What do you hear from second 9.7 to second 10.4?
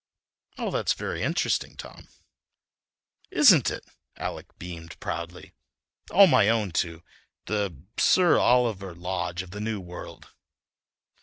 world."